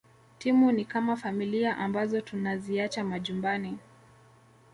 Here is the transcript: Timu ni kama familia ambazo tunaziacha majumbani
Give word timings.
Timu 0.39 0.71
ni 0.71 0.85
kama 0.85 1.15
familia 1.17 1.77
ambazo 1.77 2.21
tunaziacha 2.21 3.03
majumbani 3.03 3.77